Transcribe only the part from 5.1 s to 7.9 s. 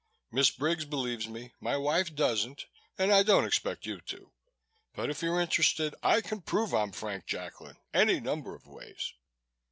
if you're interested, I can prove I'm Frank Jacklin